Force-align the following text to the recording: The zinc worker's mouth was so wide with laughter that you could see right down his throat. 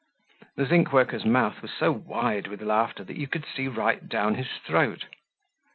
The 0.55 0.65
zinc 0.65 0.91
worker's 0.91 1.25
mouth 1.25 1.61
was 1.61 1.69
so 1.77 1.91
wide 1.91 2.47
with 2.47 2.63
laughter 2.63 3.03
that 3.03 3.17
you 3.17 3.27
could 3.27 3.45
see 3.45 3.67
right 3.67 4.09
down 4.09 4.33
his 4.33 4.49
throat. 4.65 5.05